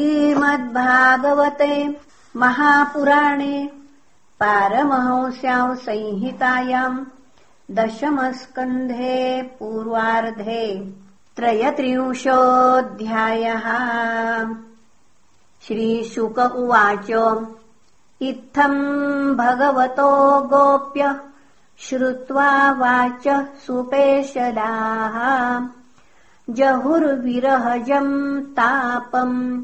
श्रीमद्भागवते 0.00 1.74
महापुराणे 2.36 3.56
पारमहंस्याम् 4.40 5.74
संहितायाम् 5.76 7.04
दशमस्कन्धे 7.70 9.42
पूर्वार्धे 9.42 10.62
त्रयत्रिंशोऽध्यायः। 11.36 12.06
श्रीशुक 15.66 16.38
उवाच 16.38 17.10
इत्थम् 18.22 19.36
भगवतो 19.36 20.40
गोप्य 20.40 21.14
श्रुत्वा 21.78 22.72
वाच 22.72 23.28
सुपेशलाः 23.66 25.16
जहुर्विरहजम् 26.50 28.40
तापम् 28.40 29.62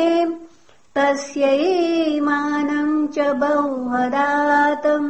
तस्यैमानम् 0.96 3.08
च 3.14 3.16
बौहदातम् 3.40 5.08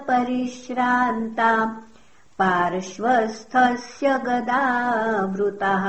पार्श्वस्थस्य 2.38 4.06
गदावृतः 4.26 5.84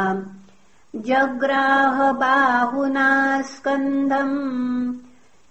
जग्राहबाहुना 0.95 3.09
स्कन्धम् 3.41 4.37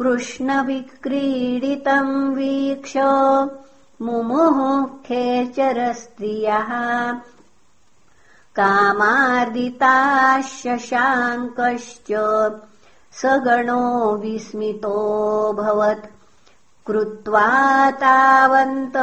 कृष्णविक्रीडितम् 0.00 2.12
वीक्ष 2.34 2.92
खेचरस्त्रियः 5.06 6.70
कामार्दिताः 8.58 10.38
शशाङ्कश्च 10.52 12.10
स 13.20 13.22
गणो 13.46 13.84
विस्मितोऽभवत् 14.22 16.06
कृत्वा 16.86 17.50
तावन्तमात्मानम् 18.02 19.02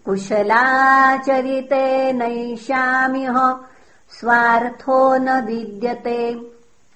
कुशलाचरिते 0.06 1.86
नैषामिह 2.14 3.38
स्वार्थो 4.20 5.18
न 5.18 5.46
विद्यते 5.46 6.20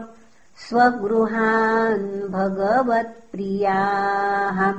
स्वगृहान् 0.70 2.30
भगवत्प्रियाः। 2.30 4.74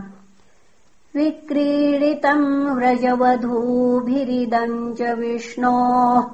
विक्रीडितम् 1.16 2.66
व्रजवधूभिरिदम् 2.66 4.96
च 4.96 5.02
विष्णोः। 5.02 6.24